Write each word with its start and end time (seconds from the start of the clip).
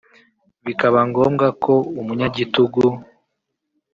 bikaba 0.65 0.99
ngombwa 1.09 1.47
ko 1.63 1.73
umunyagitugu 1.99 2.83